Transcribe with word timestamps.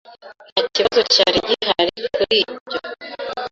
Nta 0.53 0.63
kibazo 0.75 1.01
cyari 1.13 1.37
gihari 1.49 1.99
kuri 2.15 2.35
ibyo. 2.51 2.77